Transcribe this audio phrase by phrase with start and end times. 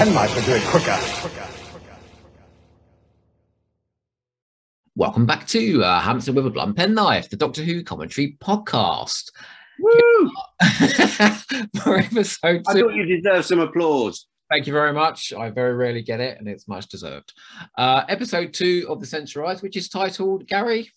[0.00, 0.98] hamster with a blunt penknife would do it quicker.
[4.96, 9.30] Welcome back to uh, Hamster with a Blunt Penknife, the Doctor Who commentary podcast.
[9.78, 10.30] Woo!
[11.82, 14.26] For episode I thought you deserved some applause.
[14.50, 15.32] Thank you very much.
[15.32, 17.32] I very rarely get it, and it's much deserved.
[17.78, 20.90] Uh, episode two of The Sensorites, which is titled Gary.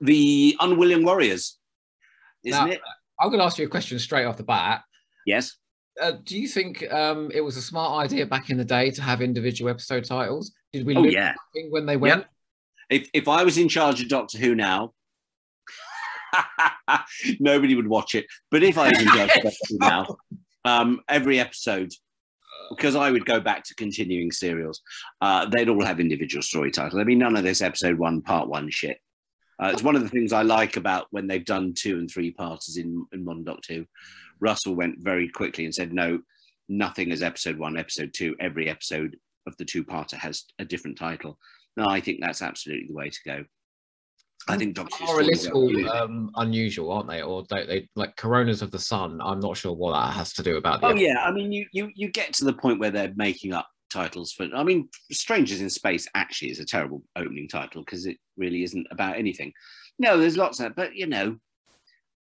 [0.00, 1.58] The Unwilling Warriors,
[2.44, 2.80] isn't Now- it?
[3.20, 4.82] I'm going to ask you a question straight off the bat.
[5.26, 5.56] Yes.
[6.00, 9.02] Uh, do you think um, it was a smart idea back in the day to
[9.02, 10.52] have individual episode titles?
[10.72, 11.34] Did we Oh, look yeah.
[11.70, 12.24] when they went?
[12.88, 14.92] If if I was in charge of Doctor Who now,
[17.40, 18.26] nobody would watch it.
[18.50, 20.16] But if I was in charge of Doctor Who now,
[20.64, 21.92] um, every episode,
[22.70, 24.80] because I would go back to continuing serials,
[25.20, 27.00] uh, they'd all have individual story titles.
[27.00, 28.98] I mean, none of this episode one, part one shit.
[29.62, 32.30] Uh, it's one of the things I like about when they've done two and three
[32.30, 33.86] parters in, in Modern Doctor Who.
[34.40, 36.20] Russell went very quickly and said, no,
[36.68, 38.34] nothing is episode one, episode two.
[38.40, 41.38] Every episode of the two parter has a different title.
[41.76, 43.44] No, I think that's absolutely the way to go.
[44.48, 47.22] I think Doctor Are a little um, unusual, aren't they?
[47.22, 49.20] Or they, they like Coronas of the Sun.
[49.22, 50.88] I'm not sure what that has to do about the.
[50.88, 53.68] Oh yeah, I mean, you you you get to the point where they're making up
[53.92, 54.48] titles for.
[54.54, 58.86] I mean, Strangers in Space actually is a terrible opening title because it really isn't
[58.90, 59.52] about anything.
[59.98, 61.36] No, there's lots of, but you know,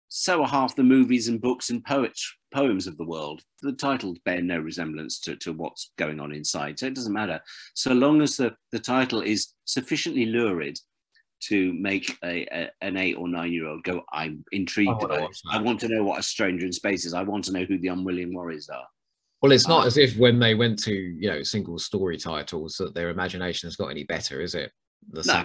[0.09, 3.43] so are half the movies and books and poets poems of the world.
[3.63, 7.41] The titles bear no resemblance to, to what's going on inside, so it doesn't matter.
[7.75, 10.79] So long as the the title is sufficiently lurid
[11.49, 15.31] to make a, a an eight or nine year old go, I'm intrigued I about
[15.31, 15.39] it.
[15.51, 17.13] I want to know what a stranger in space is.
[17.13, 18.87] I want to know who the unwilling warriors are.
[19.43, 22.77] Well, it's not Uh, as if when they went to you know single story titles
[22.77, 24.73] that their imagination has got any better, is it?
[25.11, 25.45] The No,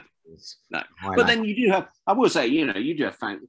[0.80, 0.84] no.
[1.16, 3.42] But then you do have, I will say, you know, you do have fan.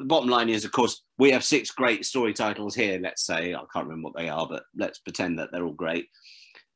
[0.00, 2.98] The bottom line is, of course, we have six great story titles here.
[3.00, 6.06] Let's say, I can't remember what they are, but let's pretend that they're all great.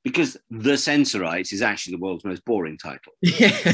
[0.04, 3.14] Because The Sensorites is actually the world's most boring title.
[3.22, 3.72] yeah.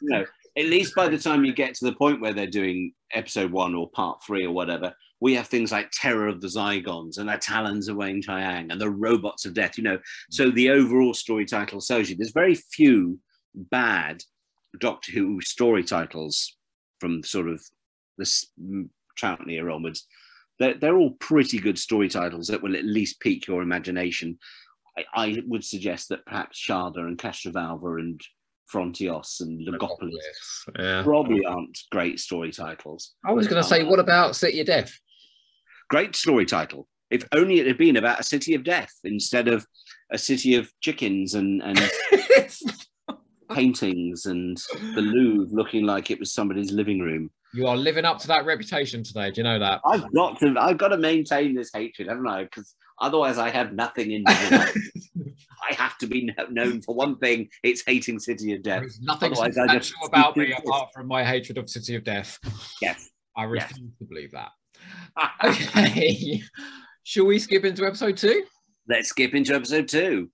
[0.00, 0.24] You know,
[0.56, 3.76] at least by the time you get to the point where they're doing episode one
[3.76, 7.36] or part three or whatever, we have things like Terror of the Zygons and the
[7.36, 9.98] Talons of Weng-Chiang and the Robots of Death, you know.
[10.30, 13.20] So the overall story title tells you there's very few
[13.54, 14.24] bad
[14.80, 16.56] Doctor Who story titles
[17.00, 17.62] from sort of
[18.18, 20.06] this mm, Troughton era onwards.
[20.58, 24.38] They're, they're all pretty good story titles that will at least pique your imagination.
[24.96, 28.20] I, I would suggest that perhaps Sharda and Castrovalva and
[28.72, 30.12] Frontios and Logopolis
[30.78, 31.02] Yeah.
[31.02, 33.14] probably aren't great story titles.
[33.24, 34.92] I was going to say, what about City of Death?
[35.88, 36.86] Great story title.
[37.10, 39.64] If only it had been about a city of death instead of
[40.10, 41.78] a city of chickens and, and
[43.50, 44.56] paintings and
[44.94, 47.30] the Louvre looking like it was somebody's living room.
[47.54, 49.30] you are living up to that reputation today.
[49.30, 49.80] Do you know that?
[49.84, 52.44] I've got to I've got to maintain this hatred, haven't I?
[52.44, 54.76] Because otherwise I have nothing in my life.
[55.70, 58.80] I have to be known for one thing, it's hating City of Death.
[58.82, 62.38] There's nothing Otherwise, just- about me apart from my hatred of City of Death.
[62.80, 63.10] Yes.
[63.36, 63.70] I Yes.
[63.70, 64.50] refuse to believe that.
[65.44, 66.42] Okay.
[67.04, 68.44] Shall we skip into episode two?
[68.88, 70.30] Let's skip into episode two.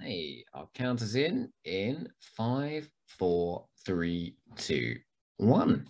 [0.00, 4.96] Hey, our count is in in five, four, three, two,
[5.38, 5.88] one.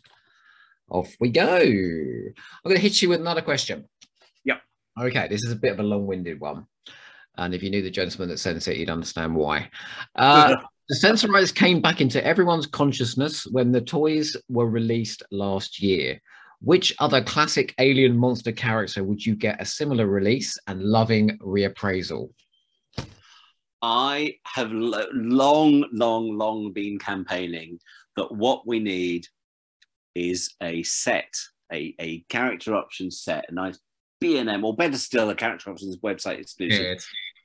[0.88, 1.58] Off we go.
[1.58, 2.32] I'm
[2.64, 3.86] going to hit you with another question.
[4.44, 4.62] Yep.
[5.00, 6.66] Okay, this is a bit of a long-winded one,
[7.36, 9.68] and if you knew the gentleman that sent it, you'd understand why.
[10.14, 10.54] Uh,
[10.88, 16.20] the Sensorites came back into everyone's consciousness when the toys were released last year.
[16.60, 22.30] Which other classic alien monster character would you get a similar release and loving reappraisal?
[23.82, 27.78] I have long, long, long been campaigning
[28.16, 29.26] that what we need
[30.14, 31.32] is a set,
[31.72, 33.78] a, a character options set, a nice
[34.20, 36.98] B&M, or better still, a character options website exclusive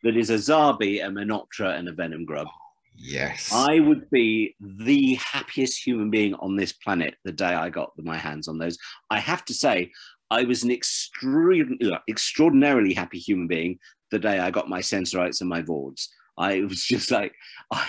[0.03, 2.47] that is a Zarbi, a Menoptra, and a Venom Grub.
[2.95, 3.51] Yes.
[3.53, 8.17] I would be the happiest human being on this planet the day I got my
[8.17, 8.77] hands on those.
[9.09, 9.91] I have to say,
[10.29, 13.79] I was an extreme, uh, extraordinarily happy human being
[14.11, 16.07] the day I got my sensorites and my Voords.
[16.37, 17.33] I was just like,
[17.71, 17.87] I,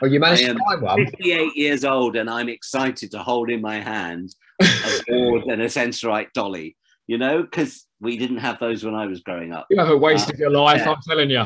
[0.00, 1.06] well, you managed I to am find one.
[1.06, 4.64] 58 years old and I'm excited to hold in my hand a
[5.08, 9.20] Voord and a sensorite dolly, you know, because we didn't have those when I was
[9.20, 9.66] growing up.
[9.70, 10.90] You haven't wasted uh, your life, yeah.
[10.90, 11.40] I'm telling you.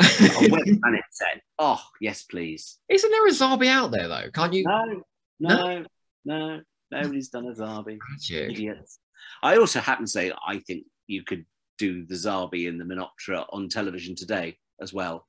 [0.00, 1.42] A wet planet set.
[1.58, 2.78] Oh, yes, please.
[2.88, 4.30] Isn't there a Zarbi out there though?
[4.32, 4.64] Can't you?
[4.64, 5.02] No,
[5.40, 5.84] no,
[6.24, 6.60] no,
[6.90, 7.98] nobody's done a Zarbi.
[8.10, 8.52] Magic.
[8.52, 9.00] Idiots.
[9.42, 11.44] I also happen to say I think you could
[11.78, 15.26] do the Zarbi and the Menoptra on television today as well.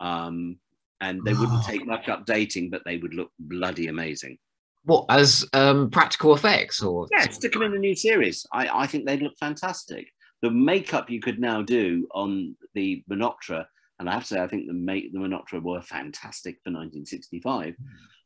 [0.00, 0.58] Um,
[1.00, 1.66] and they wouldn't Oh.
[1.66, 4.38] take much updating, but they would look bloody amazing.
[4.84, 7.06] What as um, practical effects or?
[7.12, 8.44] Yeah, stick them in a new series.
[8.52, 10.08] I, I think they'd look fantastic.
[10.42, 13.64] the makeup you could now do on the Menoptra,
[14.00, 17.76] and I have to say, I think the make the Menoptra were fantastic for 1965.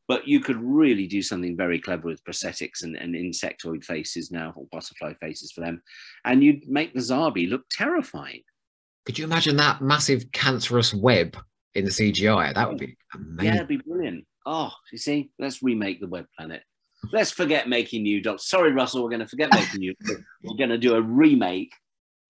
[0.09, 4.53] But you could really do something very clever with prosthetics and, and insectoid faces now,
[4.57, 5.83] or butterfly faces for them.
[6.25, 8.43] And you'd make the Zarbi look terrifying.
[9.06, 11.37] Could you imagine that massive cancerous web
[11.75, 12.53] in the CGI?
[12.55, 13.44] That would be amazing.
[13.47, 14.26] Yeah, it'd be brilliant.
[14.44, 16.62] Oh, you see, let's remake the Web Planet.
[17.12, 18.49] Let's forget making new docs.
[18.49, 19.94] Sorry, Russell, we're going to forget making new.
[20.43, 21.73] we're going to do a remake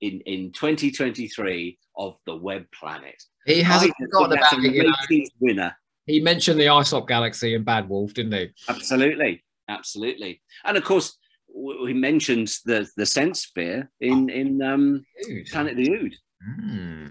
[0.02, 3.22] in, in 2023 of the Web Planet.
[3.46, 4.74] He hasn't forgotten about a it.
[4.74, 5.24] You know.
[5.40, 5.76] winner.
[6.04, 8.50] He mentioned the Isop Galaxy and Bad Wolf, didn't he?
[8.68, 10.42] Absolutely, absolutely.
[10.64, 11.16] And of course,
[11.54, 15.46] we mentioned the the sense sphere in in um, Dude.
[15.46, 16.14] Planet the Ood.
[16.44, 17.06] Hmm.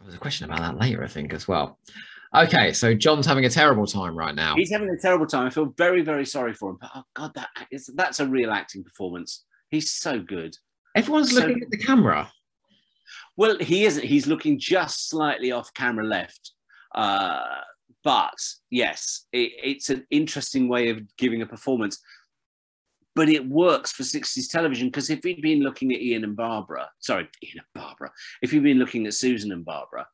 [0.00, 1.78] There's a question about that later, I think, as well.
[2.34, 4.54] Okay, so John's having a terrible time right now.
[4.54, 5.46] He's having a terrible time.
[5.46, 6.78] I feel very, very sorry for him.
[6.80, 9.44] But oh god, that is that's a real acting performance.
[9.70, 10.56] He's so good.
[10.94, 12.30] Everyone's so- looking at the camera.
[13.36, 14.04] Well, he isn't.
[14.04, 16.52] He's looking just slightly off camera left.
[16.94, 17.56] Uh,
[18.04, 18.38] but
[18.70, 21.98] yes, it, it's an interesting way of giving a performance.
[23.16, 26.90] But it works for 60s television because if he'd been looking at Ian and Barbara,
[27.00, 28.12] sorry, Ian and Barbara,
[28.42, 30.06] if he'd been looking at Susan and Barbara,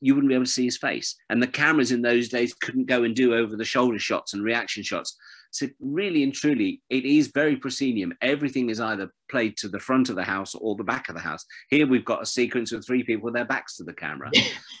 [0.00, 1.16] you wouldn't be able to see his face.
[1.28, 4.42] And the cameras in those days couldn't go and do over the shoulder shots and
[4.42, 5.16] reaction shots.
[5.50, 8.14] So really and truly, it is very proscenium.
[8.22, 11.20] Everything is either played to the front of the house or the back of the
[11.20, 11.44] house.
[11.68, 14.30] Here we've got a sequence with three people with their backs to the camera.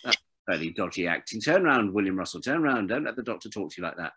[0.04, 0.16] That's
[0.50, 1.40] fairly dodgy acting.
[1.40, 2.40] Turn around, William Russell.
[2.40, 2.88] Turn around.
[2.88, 4.12] Don't let the doctor talk to you like that.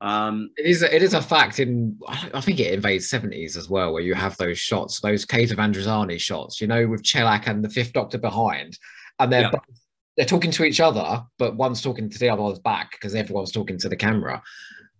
[0.00, 0.82] Um, It is.
[0.82, 1.98] A, it is a fact in.
[2.08, 5.58] I think it invades seventies as well, where you have those shots, those Caves of
[5.58, 6.60] Androzani shots.
[6.60, 8.78] You know, with Chellak and the Fifth Doctor behind,
[9.18, 9.50] and they're Yeah.
[9.50, 9.80] both-
[10.16, 13.78] they're talking to each other, but one's talking to the other's back because everyone's talking
[13.78, 14.42] to the camera.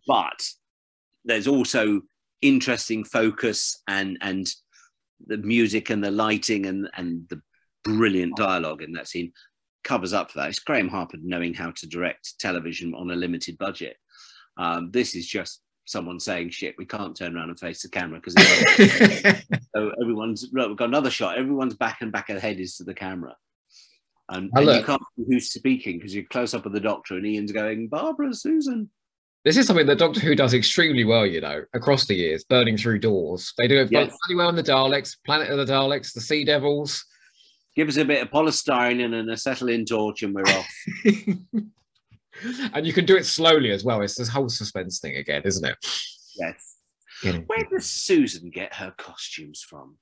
[0.08, 0.48] but
[1.24, 2.00] there's also
[2.40, 4.48] interesting focus and and
[5.28, 7.40] the music and the lighting and and the
[7.84, 9.32] brilliant dialogue in that scene
[9.84, 10.50] covers up for that.
[10.50, 13.96] It's Graeme Harper knowing how to direct television on a limited budget.
[14.56, 18.20] Um, this is just someone saying, "Shit, we can't turn around and face the camera
[18.20, 18.34] because
[19.74, 21.38] so everyone's we've got another shot.
[21.38, 23.36] Everyone's back and back ahead is to the camera."
[24.28, 27.26] And, and you can't see who's speaking because you're close up with the doctor and
[27.26, 28.88] Ian's going, Barbara, Susan.
[29.44, 32.76] This is something that Doctor Who does extremely well, you know, across the years, burning
[32.76, 33.52] through doors.
[33.58, 34.16] They do it Yes.
[34.26, 37.04] bloody well in the Daleks, Planet of the Daleks, the Sea Devils.
[37.74, 40.68] Give us a bit of polystyrene and an acetylene torch, and we're off.
[42.74, 44.02] and you can do it slowly as well.
[44.02, 45.76] It's this whole suspense thing again, isn't it?
[46.36, 46.76] yes.
[47.46, 49.96] Where does Susan get her costumes from?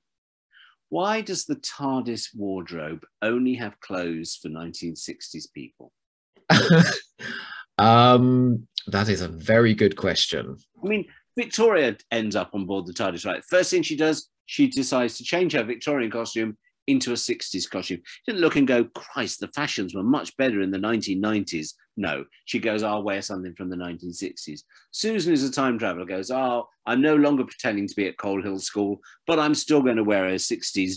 [0.89, 5.93] Why does the TARDIS wardrobe only have clothes for 1960s people?
[7.77, 10.57] um, that is a very good question.
[10.83, 11.05] I mean,
[11.37, 13.43] Victoria ends up on board the TARDIS, right?
[13.49, 16.57] First thing she does, she decides to change her Victorian costume
[16.87, 18.01] into a 60s costume.
[18.03, 21.73] She didn't look and go, Christ, the fashions were much better in the 1990s.
[21.97, 24.61] No, she goes, I'll wear something from the 1960s.
[24.91, 28.41] Susan is a time traveler, goes, Oh, I'm no longer pretending to be at Coal
[28.41, 30.95] Hill School, but I'm still going to wear a 60s.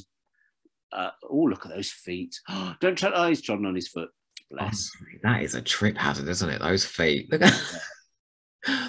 [0.93, 2.41] Uh, oh, look at those feet.
[2.81, 4.11] Don't try, oh, he's trodden on his foot.
[4.50, 4.91] Bless.
[5.23, 6.61] That is a trip hazard, isn't it?
[6.61, 7.31] Those feet.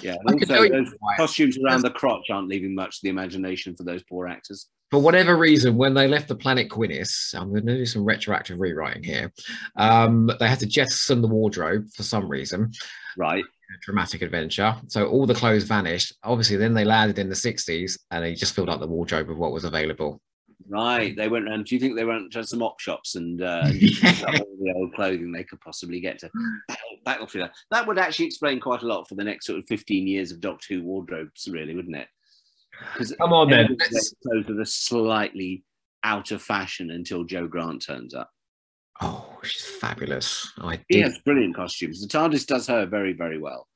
[0.02, 3.04] Yeah, I could also, tell you those costumes around the crotch aren't leaving much to
[3.04, 4.68] the imagination for those poor actors.
[4.90, 8.60] For whatever reason, when they left the planet Quinnis, I'm going to do some retroactive
[8.60, 9.32] rewriting here.
[9.76, 12.70] Um, they had to jettison the wardrobe for some reason.
[13.18, 13.44] Right.
[13.82, 14.76] dramatic adventure.
[14.86, 16.14] So all the clothes vanished.
[16.22, 19.38] Obviously, then they landed in the 60s and they just filled up the wardrobe with
[19.38, 20.20] what was available.
[20.68, 21.66] Right, they went around.
[21.66, 24.40] Do you think they went to some op shops and, uh, and just picked up
[24.40, 26.30] all the old clothing they could possibly get to
[26.66, 27.50] battle, battlefield?
[27.70, 30.40] That would actually explain quite a lot for the next sort of fifteen years of
[30.40, 32.08] Doctor Who wardrobes, really, wouldn't it?
[32.92, 33.76] Because Come on, then.
[34.22, 35.62] Clothes are slightly
[36.02, 38.30] out of fashion until Jo Grant turns up.
[39.00, 40.50] Oh, she's fabulous.
[40.58, 42.00] I He has brilliant costumes.
[42.00, 43.68] The TARDIS does her very, very well.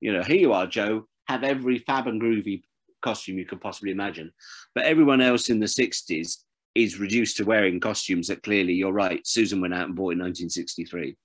[0.00, 1.06] You know, here you are, Jo.
[1.26, 2.62] Have every fab and groovy
[3.02, 4.32] costume you could possibly imagine.
[4.74, 6.38] But everyone else in the 60s
[6.74, 10.18] is reduced to wearing costumes that clearly, you're right, Susan went out and bought in
[10.18, 11.16] 1963.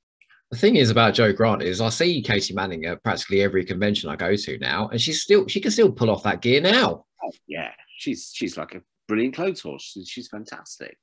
[0.52, 4.10] The thing is about Jo Grant is I see Katie Manning at practically every convention
[4.10, 7.06] I go to now, and she's still she can still pull off that gear now.
[7.22, 9.98] Oh, yeah, she's she's like a brilliant clothes horse.
[10.06, 10.98] She's fantastic.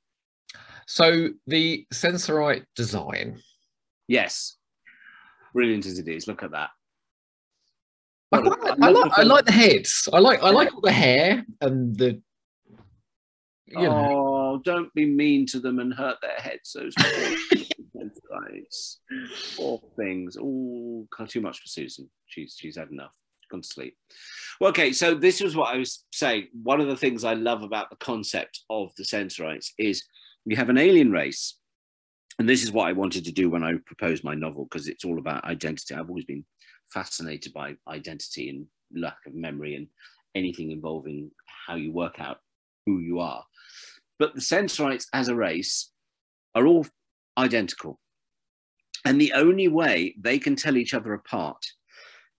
[0.87, 3.39] So the sensorite design,
[4.07, 4.57] Yes,
[5.53, 6.27] brilliant as it is.
[6.27, 6.69] Look at that.
[8.35, 10.09] I, like, I, like, the I like the heads.
[10.11, 12.21] I like I like all the hair and the.
[13.67, 14.07] You know,
[14.55, 16.73] Oh, don't be mean to them and hurt their heads.
[16.73, 16.93] Those
[19.57, 20.37] poor things.
[20.39, 22.09] Oh, too much for Susan.
[22.27, 23.15] She's she's had enough.
[23.49, 23.97] gone to sleep.
[24.61, 26.47] Well, okay, so this was what I was saying.
[26.63, 30.03] One of the things I love about the concept of the Sensorites is
[30.45, 31.57] we have an alien race,
[32.39, 35.05] and this is what I wanted to do when I proposed my novel because it's
[35.05, 35.95] all about identity.
[35.95, 36.45] I've always been
[36.91, 38.65] fascinated by identity and
[38.95, 39.87] lack of memory and
[40.35, 41.31] anything involving
[41.67, 42.39] how you work out
[42.85, 43.43] who you are.
[44.19, 45.91] But the Sensorites as a race
[46.53, 46.85] are all
[47.37, 47.99] identical.
[49.03, 51.63] And the only way they can tell each other apart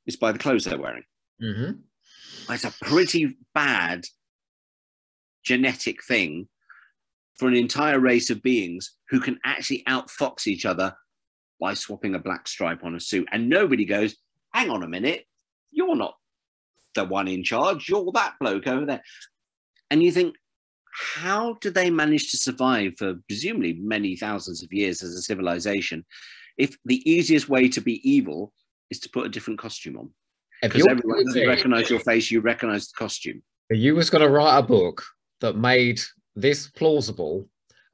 [0.06, 1.04] is by the clothes they're wearing.
[1.42, 2.52] Mm-hmm.
[2.52, 4.04] It's a pretty bad
[5.44, 6.48] genetic thing
[7.38, 10.94] for an entire race of beings who can actually outfox each other
[11.60, 13.28] by swapping a black stripe on a suit.
[13.32, 14.16] And nobody goes,
[14.56, 15.26] hang on a minute,
[15.70, 16.16] you're not
[16.94, 19.02] the one in charge, you're that bloke over there.
[19.90, 20.34] And you think,
[20.90, 26.06] how do they manage to survive for presumably many thousands of years as a civilization
[26.56, 28.54] if the easiest way to be evil
[28.90, 30.10] is to put a different costume on?
[30.62, 33.42] Because everyone doesn't recognize your face, you recognize the costume.
[33.70, 35.04] you was going to write a book
[35.42, 36.00] that made
[36.34, 37.46] this plausible,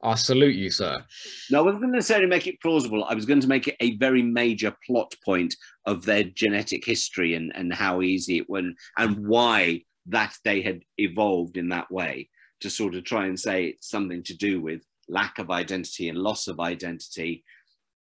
[0.03, 1.03] I salute you, sir.
[1.49, 3.05] No, I wasn't going to necessarily make it plausible.
[3.05, 5.55] I was going to make it a very major plot point
[5.85, 10.81] of their genetic history and, and how easy it went and why that they had
[10.97, 12.29] evolved in that way
[12.59, 16.17] to sort of try and say it's something to do with lack of identity and
[16.17, 17.43] loss of identity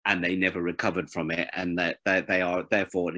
[0.05, 3.13] and they never recovered from it and that they, they are therefore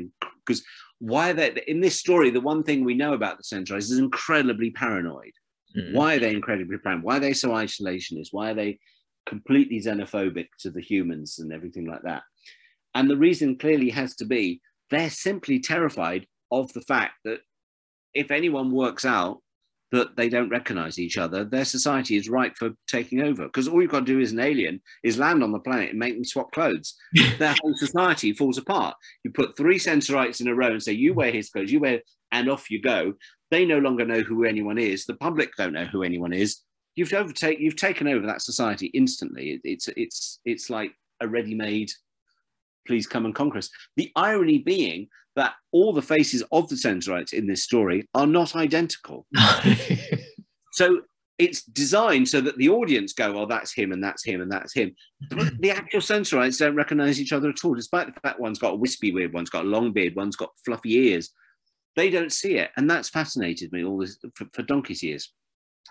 [0.45, 0.62] because
[0.99, 4.71] why they in this story the one thing we know about the Centaurs is incredibly
[4.71, 5.33] paranoid
[5.76, 5.95] Mm.
[5.95, 7.05] why are they incredibly paranoid?
[7.05, 8.29] Why are they so isolationist?
[8.33, 8.79] Why are they
[9.26, 12.23] completely xenophobic to the humans and everything like that?
[12.95, 14.61] And the reason clearly has to be
[14.91, 17.41] they're simply terrified of the fact that
[18.14, 19.38] if anyone works out
[19.91, 23.45] that they don't recognize each other, their society is ripe for taking over.
[23.45, 25.99] Because all you've got to do as an alien is land on the planet and
[25.99, 26.95] make them swap clothes.
[27.38, 28.97] their whole society falls apart.
[29.23, 32.00] You put three Sensorites in a row and say, you wear his clothes, you wear,
[32.33, 33.14] and off you go.
[33.52, 35.04] They no longer know who anyone is.
[35.04, 36.62] The public don't know who anyone is.
[36.97, 39.50] You've overtake, you've taken over that society instantly.
[39.52, 41.92] It- it's it's it's like a ready-made.
[42.87, 43.71] Please come and conquer us.
[43.97, 48.56] The irony being that all the faces of the Sensorites in this story are not
[48.56, 49.26] identical.
[50.75, 51.02] So
[51.38, 54.73] it's designed so that the audience go, "Oh, that's him, and that's him, and that's
[54.73, 54.94] him."
[55.30, 58.73] But the actual Sensorites don't recognize each other at all, despite the fact one's got
[58.73, 61.30] a wispy beard, one's got a long beard, one's got fluffy ears.
[61.97, 65.33] They don't see it, and that's fascinated me all this for, for donkey's years.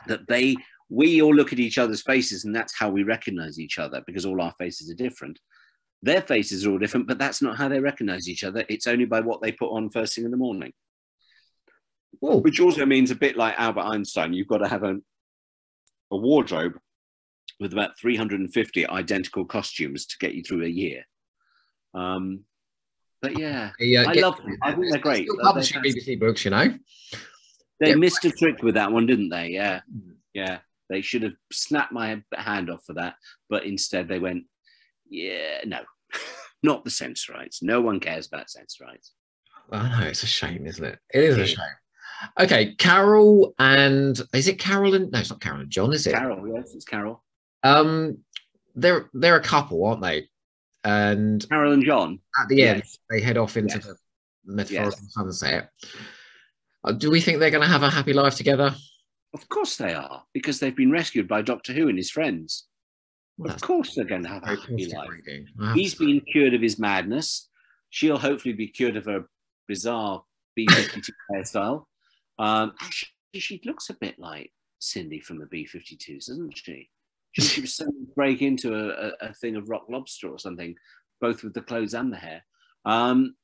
[0.08, 0.56] That they,
[0.90, 4.26] we all look at each other's faces, and that's how we recognize each other because
[4.26, 5.40] all our faces are different.
[6.02, 8.66] Their faces are all different, but that's not how they recognize each other.
[8.68, 10.74] It's only by what they put on first thing in the morning
[12.20, 12.38] Whoa.
[12.38, 14.98] which also means a bit like Albert Einstein, you've got to have a,
[16.12, 16.74] a wardrobe
[17.60, 21.04] with about 350 identical costumes to get you through a year.
[21.94, 22.46] Um,
[23.22, 24.58] but yeah, Yeah, I love them.
[24.62, 25.28] I think they're great.
[25.28, 26.78] Still publishing they're- BBC books, you know.
[27.80, 27.96] They Yeah.
[27.96, 29.50] missed a trick with that one, didn't they?
[29.50, 29.82] Yeah,
[30.34, 30.60] yeah.
[30.90, 33.16] They should have snapped my hand off for that,
[33.50, 34.46] but instead they went,
[35.10, 35.84] yeah, no,
[36.64, 37.64] not the Sensorites.
[37.64, 39.14] No one cares about Sensorites.
[39.72, 41.00] I know it's a shame, isn't it?
[41.14, 41.66] It is a shame.
[42.40, 46.14] Okay, Carol and is it Carol and no, it's not Carol and John, is it?
[46.14, 47.24] Carol, yes, it's Carol.
[47.64, 48.20] Um,
[48.76, 50.28] they're they're a couple, aren't they?
[50.84, 52.20] And Carol and John.
[52.42, 52.98] at the end, Yes.
[53.10, 53.86] they head off into Yes.
[53.86, 53.96] the
[54.46, 55.70] metaphorical sunset.
[56.84, 58.76] Uh, do we think they're going to have a happy life together?
[59.34, 62.68] Of course they are, because they've been rescued by Doctor Who and his friends.
[63.38, 65.10] Well, Of course they're going to have a happy life.
[65.10, 65.48] reading.
[65.62, 67.48] I have He's been cured of his madness.
[67.92, 69.26] She'll hopefully be cured of her
[69.68, 70.24] bizarre
[70.56, 71.86] B-52 hairstyle.
[72.40, 73.10] Um, actually,
[73.40, 76.90] she looks a bit like Cindy from the B-52s, doesn't she?
[77.34, 77.82] She, she was
[78.16, 80.76] break into a, a, a thing of rock lobster or something,
[81.20, 82.44] both with the clothes and the hair.
[82.86, 83.36] Um,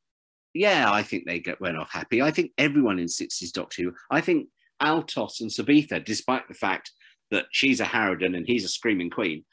[0.53, 2.21] yeah, I think they get went off happy.
[2.21, 4.47] I think everyone in 60s Doctor Who, I think
[4.79, 6.91] Altos and Sabetha, despite the fact
[7.31, 9.43] that she's a Harridan and he's a Screaming Queen,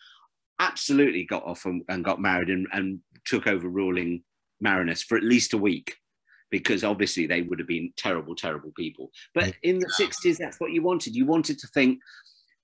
[0.60, 4.22] absolutely got off and, and got married and, and took over ruling
[4.60, 5.96] Marinus for at least a week
[6.50, 9.10] because obviously they would have been terrible, terrible people.
[9.34, 11.16] But in the 60s, that's what you wanted.
[11.16, 11.98] You wanted to think,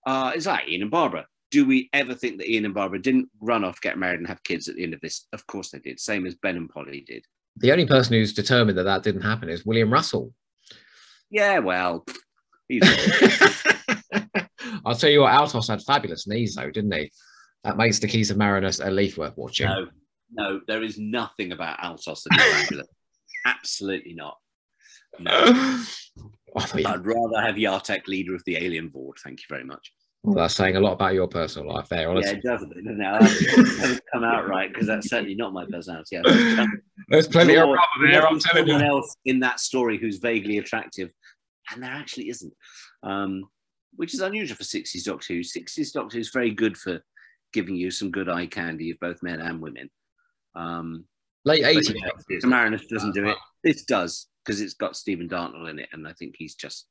[0.07, 1.27] uh, it's like Ian and Barbara.
[1.51, 4.43] Do we ever think that Ian and Barbara didn't run off, get married, and have
[4.45, 5.27] kids at the end of this?
[5.33, 5.99] Of course they did.
[5.99, 7.25] Same as Ben and Polly did.
[7.57, 10.33] The only person who's determined that that didn't happen is William Russell.
[11.31, 12.05] Yeah, well,
[12.69, 12.83] he's
[14.85, 17.11] I'll tell you what, Altos had fabulous knees, though, didn't he?
[17.65, 19.67] That makes the Keys of Marinus a leaf worth watching.
[19.69, 19.87] no,
[20.33, 22.89] no, there is nothing about Altos that is fabulous.
[23.47, 24.39] Absolutely not.
[25.19, 25.33] No.
[26.57, 29.19] I thought you- I'd rather have Yartek leader of the alien Voord.
[29.23, 29.93] Thank you very much.
[30.23, 32.73] Well, that's saying a lot about your personal life there, Yeah, it doesn't.
[32.77, 33.79] It doesn't it?
[33.79, 36.19] hasn't come out right because that's certainly not my personality.
[36.19, 36.67] I
[37.09, 38.87] There's plenty of rubber there, I'm telling someone you.
[38.87, 41.11] else in that story who's vaguely attractive,
[41.73, 42.53] and there actually isn't,
[43.03, 43.45] um,
[43.97, 45.41] which is unusual for 60s Doctor Who.
[45.41, 47.01] 60s Doctor Who is very good for
[47.55, 49.89] giving you some good eye candy of both men and women.
[50.55, 51.05] Um,
[51.47, 51.95] Late 80s.
[51.95, 53.37] yeah, Samaranus doesn't do it.
[53.65, 56.87] This does because it's got Stephen Dartnell in it, and I think he's just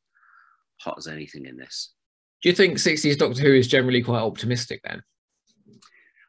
[0.81, 1.93] hot as anything in this.
[2.41, 5.03] Do you think 60s Doctor Who is generally quite optimistic then?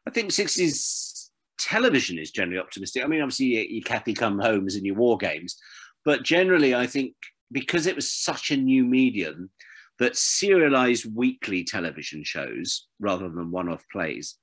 [0.07, 3.03] I think 60s television is generally optimistic.
[3.03, 5.57] I mean, obviously, your, Cathy Come Homes and your War Games,
[6.03, 7.13] but generally, I think
[7.51, 9.51] because it was such a new medium
[9.99, 14.37] that serialized weekly television shows rather than one off plays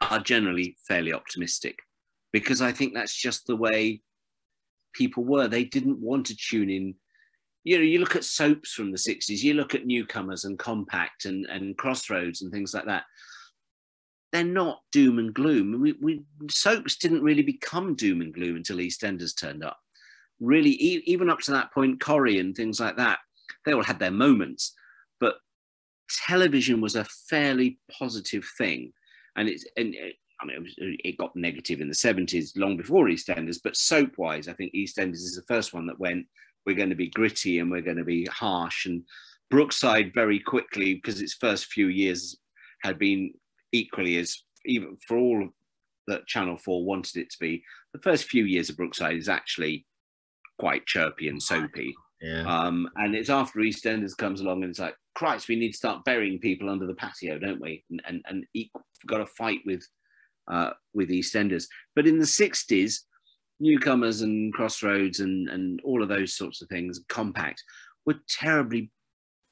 [0.00, 1.80] are generally fairly optimistic
[2.32, 4.02] because I think that's just the way
[4.92, 5.48] people were.
[5.48, 6.94] They didn't want to tune in.
[7.64, 11.26] You know, you look at soaps from the 60s, you look at newcomers and compact
[11.26, 13.04] and, and crossroads and things like that
[14.32, 15.80] they're not doom and gloom.
[15.80, 19.78] We, we soaps didn't really become doom and gloom until EastEnders turned up.
[20.40, 23.18] Really, e- even up to that point, Corrie and things like that,
[23.64, 24.72] they all had their moments.
[25.18, 25.34] But
[26.26, 28.92] television was a fairly positive thing,
[29.36, 32.76] and it's and it, I mean it, was, it got negative in the seventies, long
[32.76, 33.58] before EastEnders.
[33.62, 36.26] But soap-wise, I think EastEnders is the first one that went.
[36.66, 38.86] We're going to be gritty and we're going to be harsh.
[38.86, 39.02] And
[39.50, 42.36] Brookside very quickly, because its first few years
[42.82, 43.32] had been
[43.72, 45.48] equally as even for all
[46.06, 47.62] that Channel 4 wanted it to be,
[47.92, 49.86] the first few years of Brookside is actually
[50.58, 51.94] quite chirpy and soapy.
[52.20, 52.42] Yeah.
[52.42, 56.04] Um, and it's after EastEnders comes along and it's like, Christ, we need to start
[56.04, 57.84] burying people under the patio, don't we?
[57.90, 59.86] And and, and equal, got to fight with
[60.50, 61.66] uh, with EastEnders.
[61.94, 63.00] But in the 60s,
[63.60, 67.62] newcomers and crossroads and, and all of those sorts of things, compact,
[68.06, 68.90] were terribly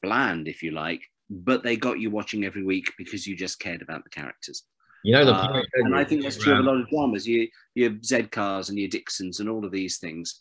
[0.03, 3.83] bland, if you like, but they got you watching every week because you just cared
[3.83, 4.65] about the characters.
[5.05, 7.27] You know the Uh, and I think that's true of a lot of dramas.
[7.27, 10.41] You, your Z cars and your Dixons and all of these things.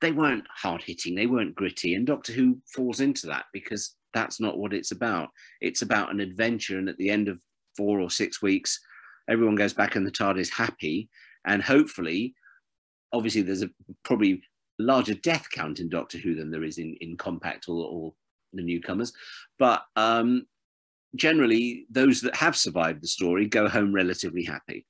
[0.00, 1.14] They weren't hard hitting.
[1.14, 1.94] They weren't gritty.
[1.94, 5.28] And Doctor Who falls into that because that's not what it's about.
[5.60, 6.78] It's about an adventure.
[6.78, 7.40] And at the end of
[7.76, 8.80] four or six weeks,
[9.28, 11.08] everyone goes back in the TARDIS happy.
[11.46, 12.34] And hopefully,
[13.14, 13.70] obviously, there's a
[14.02, 14.42] probably
[14.78, 18.12] larger death count in Doctor Who than there is in, in Compact or, or
[18.52, 19.12] the newcomers.
[19.58, 20.46] But um,
[21.14, 24.84] generally, those that have survived the story go home relatively happy.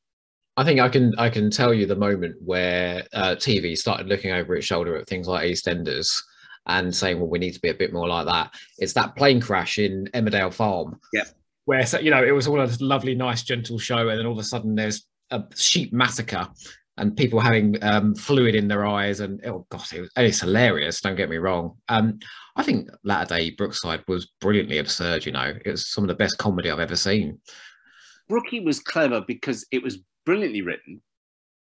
[0.57, 4.33] I think I can I can tell you the moment where uh, TV started looking
[4.33, 6.17] over its shoulder at things like EastEnders
[6.67, 9.41] and saying, "Well, we need to be a bit more like that." It's that plane
[9.41, 11.01] crash in Emmerdale Farm.
[11.13, 11.27] Yep.
[11.65, 14.33] Where so, you know it was all a lovely, nice, gentle show, and then all
[14.35, 16.47] of a sudden there's a sheep massacre
[16.97, 21.01] and people having um, fluid in their eyes, and oh god, it was, it's hilarious.
[21.01, 21.77] Don't get me wrong.
[21.89, 22.19] Um,
[22.57, 25.27] I think Latter Day Brookside was brilliantly absurd.
[25.27, 27.41] You know, it was some of the best comedy I've ever seen.
[28.29, 31.03] Brookie was clever because it was brilliantly written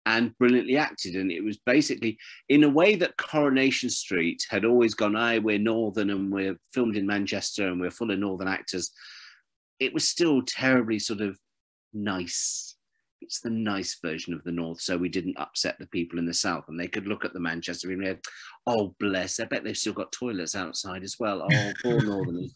[0.06, 1.14] and brilliantly acted.
[1.14, 2.18] And it was basically
[2.48, 6.96] in a way that Coronation Street had always gone, aye, we're Northern and we're filmed
[6.96, 8.90] in Manchester and we're full of Northern actors.
[9.78, 11.36] It was still terribly sort of
[11.92, 12.71] nice.
[13.22, 16.34] It's the nice version of the North, so we didn't upset the people in the
[16.34, 16.64] South.
[16.68, 18.16] And they could look at the Manchester and go,
[18.66, 21.46] oh, bless, I bet they've still got toilets outside as well.
[21.50, 22.54] Oh, poor Northerners.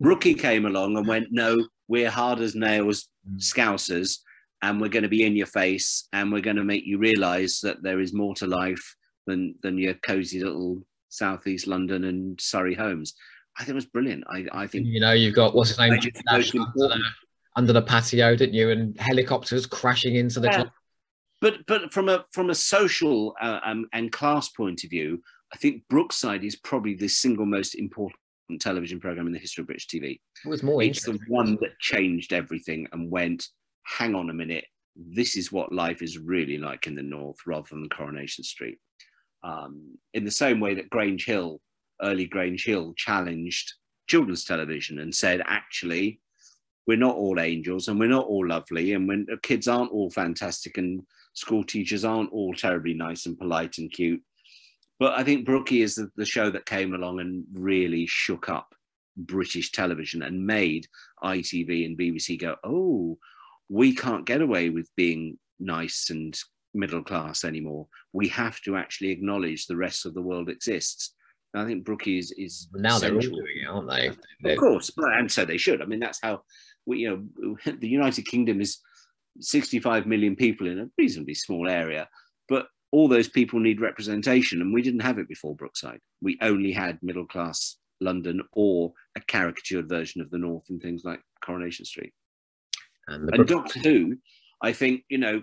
[0.00, 3.38] Brookie came along and went, no, we're hard as nails, mm.
[3.38, 4.18] scousers,
[4.64, 7.60] and we're going to be in your face and we're going to make you realize
[7.62, 8.96] that there is more to life
[9.26, 13.14] than than your cozy little southeast london and surrey homes
[13.58, 15.92] i think it was brilliant i, I think You know, you've got what's his name
[17.56, 17.80] I think it's the most under the, important.
[17.80, 18.70] under the patio, didn't you?
[18.70, 20.54] And helicopters crashing into the Yeah.
[20.54, 20.70] club.
[21.40, 25.20] but but from a from a social uh, um, and class point of view
[25.52, 28.16] i think brookside is probably the single most important
[28.60, 31.78] television program in the history of british tv It was more it's the one that
[31.80, 33.48] changed everything and went
[33.82, 34.64] hang on a minute
[34.96, 38.78] this is what life is really like in the north rather than coronation street
[39.42, 41.60] um, in the same way that grange hill
[42.00, 43.74] early grange hill challenged
[44.06, 46.20] children's television and said actually
[46.86, 50.10] we're not all angels and we're not all lovely and when uh, kids aren't all
[50.10, 54.22] fantastic and school teachers aren't all terribly nice and polite and cute
[54.98, 58.74] but i think brookie is the, the show that came along and really shook up
[59.16, 60.86] british television and made
[61.22, 63.16] itv and bbc go oh
[63.68, 66.38] we can't get away with being nice and
[66.74, 71.14] middle class anymore we have to actually acknowledge the rest of the world exists
[71.54, 74.08] i think brookie is, is Now they're all doing it, aren't they?
[74.08, 75.80] Of They're- course, but and so they should.
[75.80, 76.42] I mean, that's how
[76.86, 78.78] we, you know, the United Kingdom is
[79.40, 82.08] 65 million people in a reasonably small area,
[82.48, 86.00] but all those people need representation, and we didn't have it before Brookside.
[86.22, 91.02] We only had middle class London or a caricatured version of the North in things
[91.04, 92.12] like Coronation Street.
[93.08, 94.18] And, And Doctor Who,
[94.62, 95.42] I think, you know,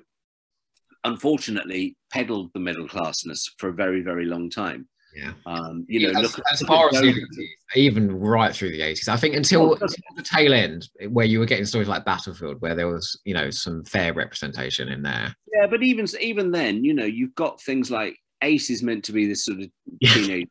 [1.04, 4.88] unfortunately, peddled the middle classness for a very, very long time.
[5.16, 5.34] Yeah.
[5.46, 7.26] Um, you know, as, look at- as far as the 80s,
[7.76, 11.46] even right through the 80s, I think until, until the tail end, where you were
[11.46, 15.36] getting stories like Battlefield, where there was, you know, some fair representation in there.
[15.54, 19.12] Yeah, but even even then, you know, you've got things like Ace is meant to
[19.12, 19.70] be this sort of
[20.00, 20.14] Yeah.
[20.14, 20.50] teenage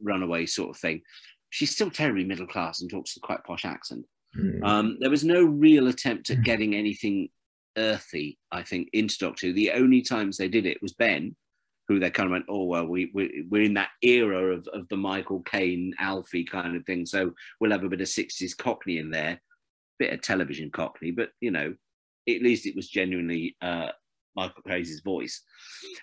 [0.00, 1.02] runaway sort of thing.
[1.50, 4.04] She's still terribly middle class and talks with quite posh accent.
[4.36, 4.64] Mm.
[4.64, 6.44] Um, there was no real attempt at Mm.
[6.44, 7.28] getting anything
[7.76, 9.52] earthy, I think, into Doctor Who.
[9.52, 11.36] The only times they did it was Ben,
[11.88, 14.88] who they kind of went, oh, well, we, we, we're in that era of, of
[14.88, 17.04] the Michael Caine, Alfie kind of thing.
[17.04, 19.40] So we'll have a bit of 60s Cockney in there,
[19.98, 21.74] bit of television Cockney, but, you know,
[22.28, 23.88] at least it was genuinely uh,
[24.36, 25.42] Michael Craze's voice.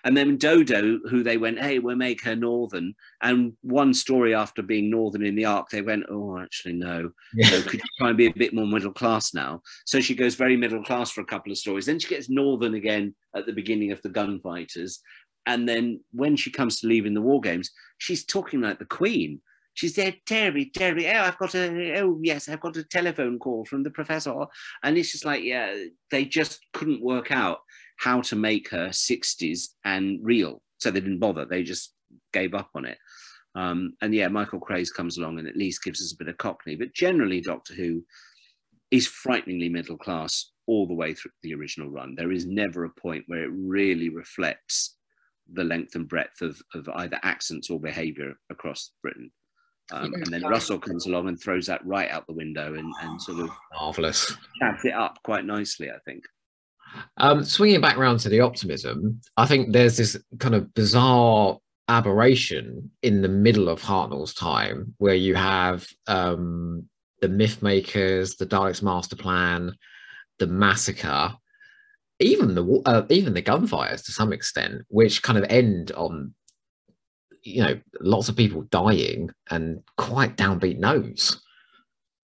[0.04, 2.94] And then Dodo, who they went, hey, we'll make her Northern.
[3.22, 7.10] And one story after being Northern in the Ark, they went, oh, actually, no.
[7.34, 7.48] Yeah.
[7.48, 9.62] So could you try and be a bit more middle class now?
[9.86, 11.86] So she goes very middle class for a couple of stories.
[11.86, 15.00] Then she gets northern again at the beginning of the gunfighters.
[15.46, 19.40] And then when she comes to leaving the war games, she's talking like the queen.
[19.74, 21.08] She's there, terribly, terribly.
[21.08, 24.44] Oh, I've got a, oh, yes, I've got a telephone call from the professor.
[24.82, 25.74] And it's just like, yeah,
[26.10, 27.58] they just couldn't work out
[27.98, 30.60] how to make her 60s and real.
[30.78, 31.46] So they didn't bother.
[31.46, 31.94] They just
[32.32, 32.98] gave up on it.
[33.54, 36.38] Um, and yeah, Michael Craze comes along and at least gives us a bit of
[36.38, 36.76] Cockney.
[36.76, 38.04] But generally, Doctor Who
[38.90, 42.14] is frighteningly middle class all the way through the original run.
[42.14, 44.96] There is never a point where it really reflects
[45.52, 49.30] the length and breadth of, of either accents or behaviour across Britain.
[49.90, 53.20] Um, and then Russell comes along and throws that right out the window and, and
[53.20, 54.34] sort of Marvelous.
[54.58, 56.24] chaps it up quite nicely, I think.
[57.18, 62.90] Um, swinging back around to the optimism, I think there's this kind of bizarre aberration
[63.02, 66.88] in the middle of Hartnell's time where you have um,
[67.20, 69.74] the myth makers, the Daleks master plan,
[70.38, 71.34] the massacre,
[72.22, 76.34] even the uh, even the gunfighters to some extent, which kind of end on
[77.42, 81.40] you know lots of people dying and quite downbeat notes.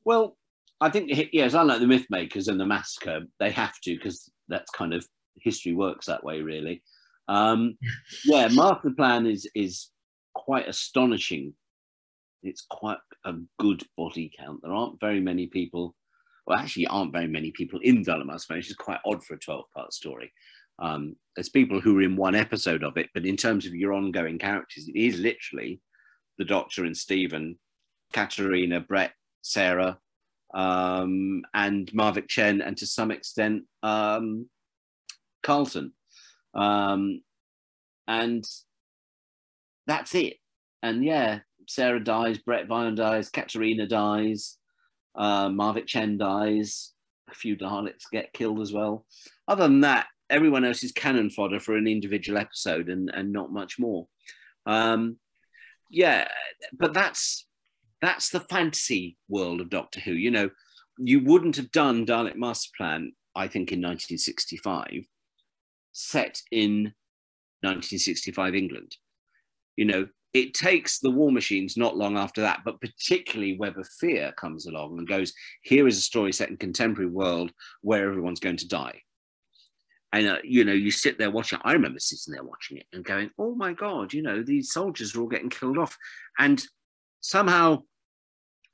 [0.05, 0.37] Well,
[0.81, 4.71] I think yes, unlike the myth makers and the massacre, they have to because that's
[4.71, 5.07] kind of
[5.37, 6.83] history works that way, really.
[7.29, 7.77] Um,
[8.25, 9.91] yeah, master plan is is
[10.35, 11.55] quite astonishing.
[12.43, 14.61] It's quite a good body count.
[14.63, 15.95] There aren't very many people.
[16.49, 19.93] Well, actually, aren't very many people in Dalmas, which is quite odd for a twelve-part
[19.93, 20.33] story.
[20.79, 23.93] Um, there's people who are in one episode of it, but in terms of your
[23.93, 25.83] ongoing characters, it is literally
[26.39, 27.59] the Doctor and Stephen,
[28.15, 29.99] Katerina, Brett, Sarah,
[30.55, 34.49] um, and Mavic Chen, and to some extent um,
[35.43, 35.93] Carlton.
[36.55, 37.21] Um,
[38.07, 38.43] and
[39.87, 40.37] that's it.
[40.83, 44.57] And yeah, Sarah dies, Bret Vyon dies, Katerina dies,
[45.15, 46.93] uh, Mavic Chen dies,
[47.31, 49.07] a few Daleks get killed as well.
[49.47, 53.53] Other than that, everyone else is cannon fodder for an individual episode and, and not
[53.53, 54.07] much more.
[54.67, 55.17] Um,
[55.91, 56.29] yeah,
[56.73, 57.47] but that's
[58.01, 60.13] that's the fantasy world of Doctor Who.
[60.13, 60.51] You know,
[60.99, 65.05] you wouldn't have done Dalek Master Plan, I think, in 1965,
[65.93, 66.93] set in
[67.63, 68.97] 1965 England.
[69.77, 73.89] You know, it takes the War Machines not long after that, but particularly Web of
[73.99, 78.41] Fear comes along and goes, here is a story set in contemporary world where everyone's
[78.41, 79.03] going to die.
[80.13, 81.59] And uh, you know, you sit there watching.
[81.65, 85.15] I remember sitting there watching it and going, "Oh my god!" You know, these soldiers
[85.15, 85.99] are all getting killed off,
[86.39, 86.63] and
[87.21, 87.83] somehow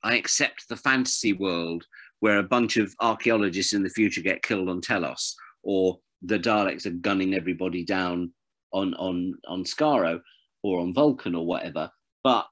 [0.05, 1.87] I accept the fantasy world
[2.21, 6.87] where a bunch of archaeologists in the future get killed on Telos, or the Daleks
[6.87, 8.33] are gunning everybody down
[8.73, 10.21] on on on Skaro
[10.65, 11.91] or on Vulcan or whatever.
[12.25, 12.47] But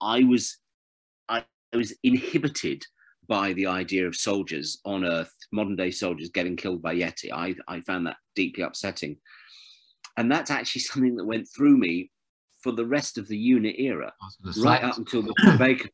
[0.00, 0.58] I was
[1.28, 2.84] I, I was inhibited
[3.26, 7.32] by the idea of soldiers on Earth, modern day soldiers getting killed by Yeti.
[7.32, 9.16] I, I found that deeply upsetting.
[10.18, 12.10] And that's actually something that went through me
[12.62, 15.56] for the rest of the unit era I was gonna say- right up until the
[15.58, 15.88] Baker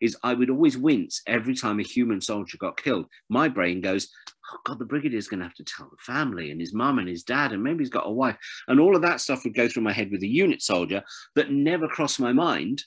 [0.00, 3.06] is I would always wince every time a human soldier got killed.
[3.28, 4.08] My brain goes,
[4.52, 7.08] oh God, the brigadier's going to have to tell the family and his mum and
[7.08, 8.36] his dad, and maybe he's got a wife.
[8.68, 11.02] And all of that stuff would go through my head with a unit soldier
[11.34, 12.84] that never crossed my mind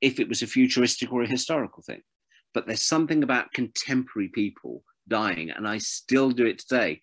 [0.00, 2.02] if it was a futuristic or a historical thing.
[2.54, 7.02] But there's something about contemporary people dying, and I still do it today,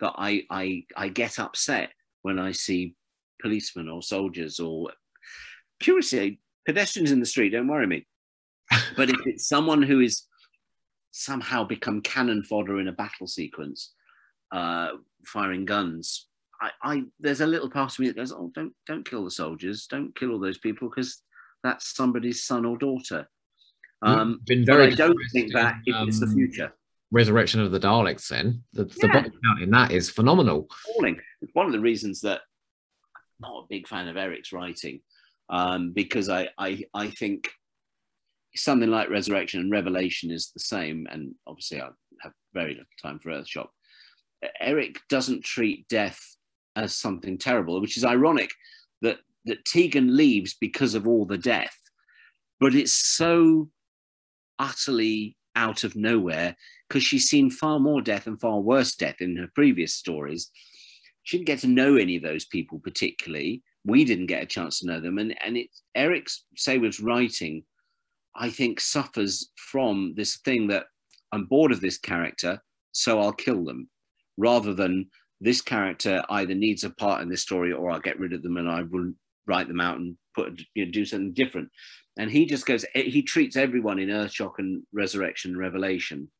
[0.00, 1.90] that I, I, I get upset
[2.22, 2.94] when I see
[3.40, 4.90] policemen or soldiers or
[5.80, 6.30] curiously, eh,
[6.66, 8.06] pedestrians in the street don't worry me.
[8.96, 10.26] But if it's someone who is
[11.10, 13.92] somehow become cannon fodder in a battle sequence,
[14.50, 14.90] uh,
[15.26, 16.26] firing guns,
[16.60, 19.30] I, I there's a little part of me that goes, "Oh, don't don't kill the
[19.30, 21.22] soldiers, don't kill all those people because
[21.62, 23.28] that's somebody's son or daughter.
[24.02, 26.72] Um, been but very I don't think that it- it's the um, future.
[27.12, 28.28] Resurrection of the Daleks.
[28.28, 30.66] Then the, the body count in that is phenomenal.
[30.98, 32.40] It's one of the reasons that
[33.16, 35.02] I'm not a big fan of Eric's writing,
[35.50, 37.50] um, because I, I I think
[38.54, 41.88] something like Resurrection and Revelation is the same, and obviously I
[42.22, 43.68] have very little time for Earthshock.
[44.60, 46.20] Eric doesn't treat death
[46.76, 48.50] as something terrible, which is ironic
[49.02, 51.76] that that Tegan leaves because of all the death,
[52.60, 53.70] but it's so
[54.58, 56.56] utterly out of nowhere
[56.88, 60.50] because she's seen far more death and far worse death in her previous stories.
[61.24, 63.62] She didn't get to know any of those people particularly.
[63.84, 67.64] We didn't get a chance to know them, and and it Eric Saward's writing,
[68.36, 70.86] I think, suffers from this thing that
[71.32, 72.60] I'm bored of this character,
[72.92, 73.88] so I'll kill them,
[74.36, 75.08] rather than
[75.40, 78.56] this character either needs a part in this story or I'll get rid of them
[78.58, 79.12] and I will
[79.46, 81.68] write them out and put you know, do something different.
[82.18, 86.30] And he just goes, eh, he treats everyone in Earthshock and Resurrection and Revelation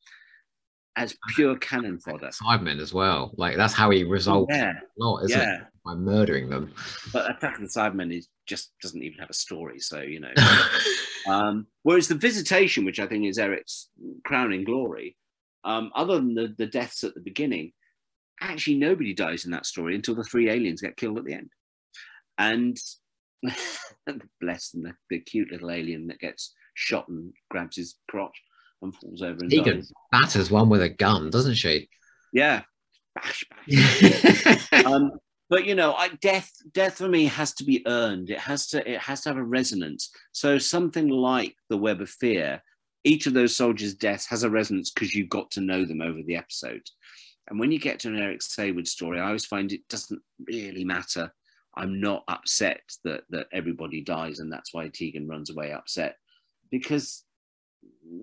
[0.97, 2.29] as pure cannon fodder.
[2.29, 3.33] Cybermen as well.
[3.37, 5.57] Like that's how he resolves Yeah, a lot, isn't yeah.
[5.57, 5.63] it?
[5.85, 6.73] By murdering them.
[7.13, 9.81] But Attack of the Cybermen is just doesn't even have a story.
[9.81, 10.33] So, you know.
[11.27, 13.89] um, whereas the visitation, which I think is Eric's
[14.25, 15.17] crowning glory,
[15.65, 17.73] um, other than the, the deaths at the beginning,
[18.41, 21.51] actually nobody dies in that story until the three aliens get killed at the end.
[22.39, 22.77] And
[24.41, 28.41] bless them, the, the cute little alien that gets shot and grabs his crotch
[28.83, 29.93] and falls over and Tegan dies.
[30.11, 31.89] batters one with a gun, doesn't she?
[32.33, 32.63] Yeah.
[33.15, 34.73] Bash, bash.
[34.85, 35.13] um,
[35.53, 38.31] but you know, I, death death for me has to be earned.
[38.31, 40.09] It has to it has to have a resonance.
[40.33, 42.63] So something like the Web of Fear,
[43.05, 46.23] each of those soldiers' deaths has a resonance because you've got to know them over
[46.23, 46.81] the episode.
[47.51, 50.87] And when you get to an Eric Saward story, I always find it doesn't really
[50.87, 51.31] matter.
[51.77, 56.17] I'm not upset that that everybody dies, and that's why Tegan runs away upset
[56.71, 57.25] because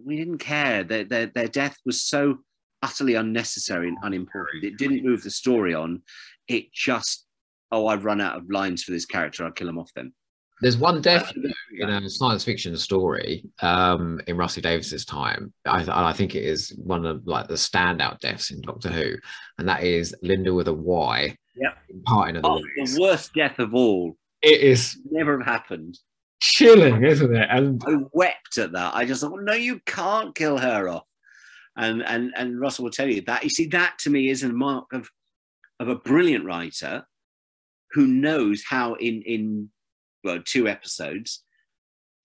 [0.03, 0.83] we didn't care.
[0.83, 2.39] Their their, their death was so
[2.81, 4.63] utterly unnecessary and unimportant.
[4.63, 6.01] It didn't move the story on.
[6.49, 7.25] It just,
[7.71, 9.45] oh, I've run out of lines for this character.
[9.45, 10.11] I'll kill him off then.
[10.61, 11.31] There's one death
[11.71, 15.53] you know, in a science fiction story um, in Rusty Davies's time.
[15.65, 19.13] I, I think it is one of like the standout deaths in Doctor Who,
[19.57, 21.33] and that is Linda with a Y.
[21.55, 21.77] Yep.
[22.05, 24.17] Parting of the Oh, the worst death of all.
[24.41, 25.97] It is Never have happened.
[26.41, 27.47] chilling, isn't it?
[27.49, 28.95] And I wept at that.
[28.95, 31.07] I just thought, no, you can't kill her off.
[31.77, 33.45] And and and Russell will tell you that.
[33.45, 35.09] You see, that to me is a mark of
[35.79, 37.05] of a brilliant writer
[37.91, 39.69] who knows how in in
[40.23, 41.43] well two episodes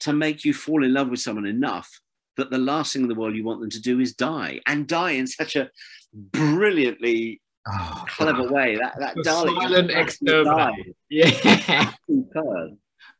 [0.00, 2.00] to make you fall in love with someone enough
[2.36, 4.86] that the last thing in the world you want them to do is die and
[4.88, 5.70] die in such a
[6.12, 8.76] brilliantly oh, clever way.
[8.76, 10.90] That that The Dalek silent exterminator.
[11.08, 11.92] yeah.
[12.08, 12.72] Superb.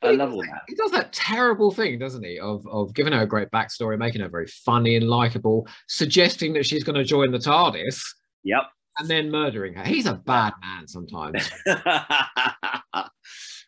[0.03, 0.63] I love all that.
[0.69, 2.39] He does that terrible thing, doesn't he?
[2.39, 6.67] Of of giving her a great backstory, making her very funny and likable, suggesting that
[6.67, 8.03] she's going to join the TARDIS,
[8.43, 8.65] Yep.
[8.99, 9.85] And then murdering her.
[9.85, 11.51] He's a bad man sometimes.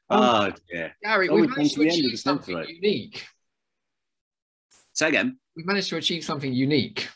[0.08, 0.94] Oh, oh dear.
[1.02, 2.68] Gary, Oh, we've managed to to the end of achieve something right?
[2.68, 3.26] unique.
[4.92, 7.08] So again, We've managed to achieve something unique.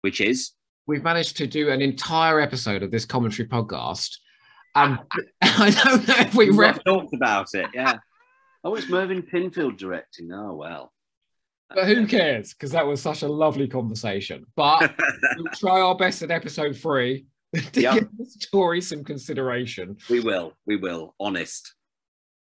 [0.00, 0.52] which is
[0.86, 4.16] We've managed to do an entire episode of this commentary podcast.
[4.74, 5.18] And ah.
[5.42, 7.66] I don't know if we we've rep, talked about it.
[7.74, 7.98] Yeah.
[8.64, 10.32] Oh, it's Mervyn Pinfield directing.
[10.32, 10.92] Oh well.
[11.74, 12.52] But who cares?
[12.54, 14.44] Because that was such a lovely conversation.
[14.56, 14.94] But
[15.36, 17.26] we'll try our best at episode three
[17.72, 17.94] to Yep.
[17.94, 19.96] give the story some consideration.
[20.10, 20.54] we will.
[20.66, 21.14] We will.
[21.20, 21.74] Honest.